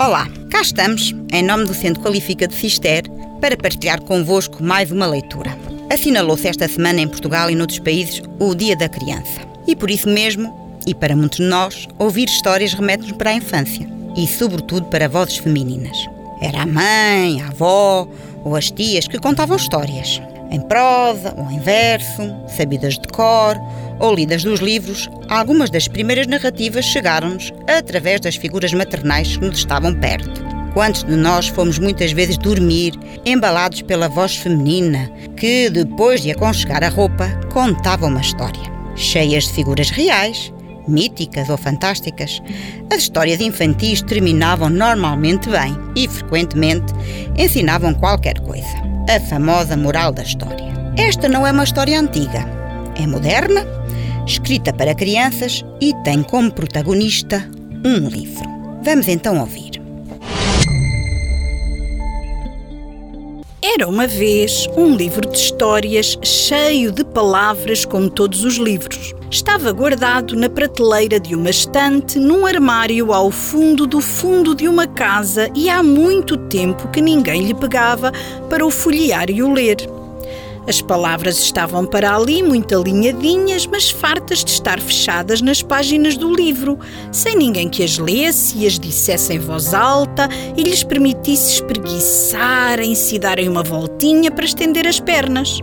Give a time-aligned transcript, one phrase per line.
[0.00, 3.02] Olá, cá estamos, em nome do Centro Qualifica de Cister,
[3.40, 5.58] para partilhar convosco mais uma leitura.
[5.92, 9.40] Assinalou-se esta semana em Portugal e noutros países o Dia da Criança.
[9.66, 13.88] E por isso mesmo, e para muitos de nós, ouvir histórias remete-nos para a infância
[14.16, 15.98] e, sobretudo, para vozes femininas.
[16.40, 18.06] Era a mãe, a avó
[18.44, 23.56] ou as tias que contavam histórias, em prosa ou em verso, sabidas de cor
[23.98, 29.58] ou lidas dos livros, algumas das primeiras narrativas chegaram-nos através das figuras maternais que nos
[29.58, 30.46] estavam perto.
[30.74, 32.92] Quantos de nós fomos muitas vezes dormir,
[33.24, 38.62] embalados pela voz feminina, que, depois de aconchegar a roupa, contava uma história,
[38.94, 40.52] cheias de figuras reais,
[40.88, 42.42] míticas ou fantásticas.
[42.92, 46.92] As histórias infantis terminavam normalmente bem e, frequentemente,
[47.36, 48.66] ensinavam qualquer coisa.
[49.08, 50.66] A famosa moral da história.
[50.96, 52.44] Esta não é uma história antiga.
[53.00, 53.78] É moderna
[54.28, 57.48] escrita para crianças e tem como protagonista
[57.84, 58.44] um livro.
[58.82, 59.67] Vamos então ouvir.
[63.70, 69.14] Era uma vez um livro de histórias cheio de palavras, como todos os livros.
[69.30, 74.86] Estava guardado na prateleira de uma estante num armário ao fundo do fundo de uma
[74.86, 78.10] casa e há muito tempo que ninguém lhe pegava
[78.48, 79.97] para o folhear e o ler.
[80.68, 86.30] As palavras estavam para ali muito alinhadinhas, mas fartas de estar fechadas nas páginas do
[86.30, 86.78] livro,
[87.10, 93.18] sem ninguém que as lesse e as dissesse em voz alta e lhes permitisse espreguiçarem-se
[93.18, 95.58] darem uma voltinha para estender as pernas.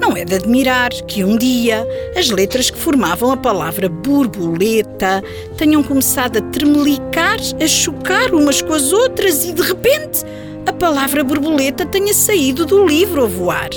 [0.00, 5.22] Não é de admirar que um dia as letras que formavam a palavra borboleta
[5.58, 10.24] tenham começado a tremelicar, a chocar umas com as outras e, de repente,
[10.66, 13.68] a palavra borboleta tenha saído do livro a voar.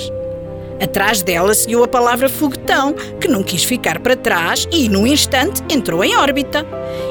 [0.82, 5.64] Atrás dela seguiu a palavra foguetão, que não quis ficar para trás e, num instante,
[5.70, 6.66] entrou em órbita.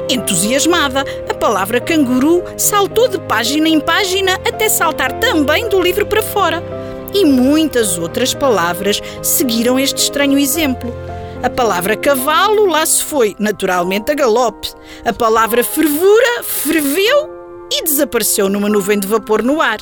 [0.09, 6.21] Entusiasmada, a palavra canguru saltou de página em página até saltar também do livro para
[6.21, 6.63] fora.
[7.13, 10.93] E muitas outras palavras seguiram este estranho exemplo.
[11.43, 14.69] A palavra cavalo lá se foi, naturalmente a galope.
[15.05, 17.29] A palavra fervura ferveu
[17.71, 19.79] e desapareceu numa nuvem de vapor no ar.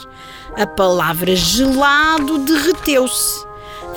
[0.58, 3.46] A palavra gelado derreteu-se.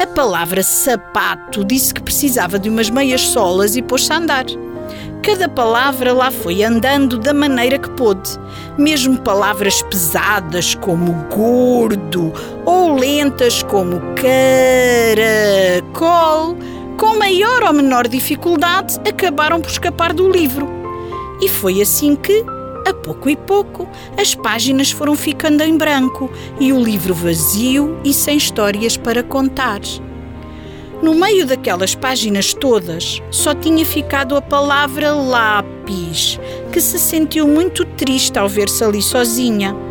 [0.00, 4.44] A palavra sapato disse que precisava de umas meias solas e pôs-se a andar.
[5.24, 8.38] Cada palavra lá foi andando da maneira que pôde.
[8.78, 12.32] Mesmo palavras pesadas como gordo
[12.64, 14.00] ou lentas como
[15.84, 16.56] caracol,
[16.96, 20.68] com maior ou menor dificuldade, acabaram por escapar do livro.
[21.40, 22.44] E foi assim que,
[22.88, 28.12] a pouco e pouco, as páginas foram ficando em branco e o livro vazio e
[28.14, 29.80] sem histórias para contar.
[31.02, 36.40] No meio daquelas páginas todas, só tinha ficado a palavra lápis,
[36.72, 39.87] que se sentiu muito triste ao ver-se ali sozinha.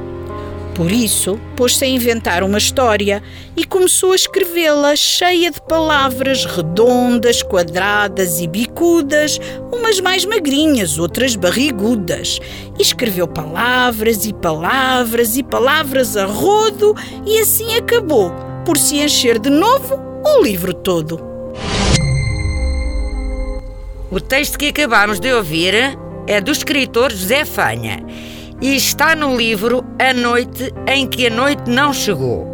[0.78, 3.24] Por isso, pôs-se a inventar uma história
[3.56, 9.40] e começou a escrevê-la cheia de palavras redondas, quadradas e bicudas,
[9.74, 12.40] umas mais magrinhas, outras barrigudas.
[12.78, 16.94] E escreveu palavras e palavras e palavras a rodo
[17.26, 18.32] e assim acabou
[18.64, 21.20] por se encher de novo o livro todo.
[24.12, 25.74] O texto que acabamos de ouvir
[26.28, 28.06] é do escritor José Fanha
[28.62, 32.48] e está no livro A Noite em que a Noite Não Chegou.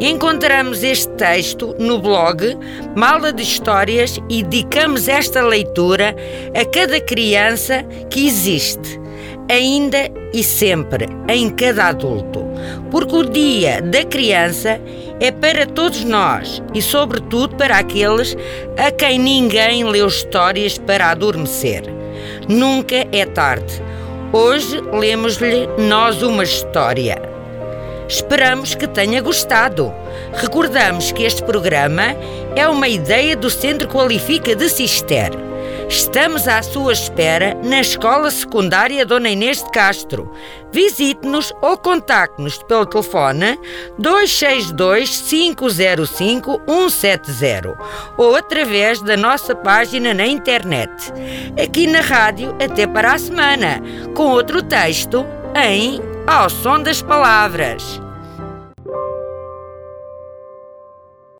[0.00, 2.56] Encontramos este texto no blog
[2.96, 6.14] Mala de Histórias e dedicamos esta leitura
[6.54, 9.00] a cada criança que existe,
[9.48, 12.42] ainda e sempre, em cada adulto.
[12.90, 14.80] Porque o Dia da Criança
[15.20, 18.36] é para todos nós e, sobretudo, para aqueles
[18.76, 21.82] a quem ninguém leu histórias para adormecer.
[22.48, 23.91] Nunca é tarde
[24.34, 27.20] Hoje lemos-lhe nós uma história.
[28.08, 29.92] Esperamos que tenha gostado.
[30.32, 32.16] Recordamos que este programa
[32.56, 35.51] é uma ideia do Centro Qualifica de Cister.
[35.88, 40.32] Estamos à sua espera na Escola Secundária Dona Inês de Castro.
[40.72, 43.58] Visite-nos ou contacte-nos pelo telefone
[43.98, 47.78] 262 505 170
[48.16, 51.12] ou através da nossa página na internet.
[51.62, 53.82] Aqui na rádio, até para a semana,
[54.14, 58.00] com outro texto em Ao Som das Palavras.